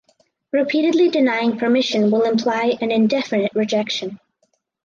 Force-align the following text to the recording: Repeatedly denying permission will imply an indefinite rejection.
Repeatedly 0.51 1.09
denying 1.09 1.59
permission 1.59 2.09
will 2.09 2.23
imply 2.23 2.75
an 2.81 2.91
indefinite 2.91 3.51
rejection. 3.53 4.17